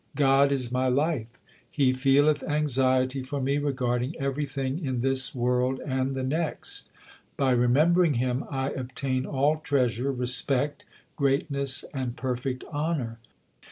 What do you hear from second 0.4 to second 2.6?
is my life; He feeleth